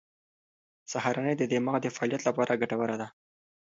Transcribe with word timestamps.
سهارنۍ 0.91 1.33
د 1.37 1.43
دماغ 1.51 1.75
د 1.81 1.87
فعالیت 1.95 2.21
لپاره 2.27 2.59
ګټوره 2.61 2.95
ده. 3.01 3.07